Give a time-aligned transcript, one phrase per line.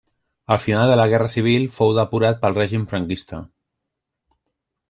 [0.53, 3.43] Al final de la Guerra Civil fou depurat pel règim franquista.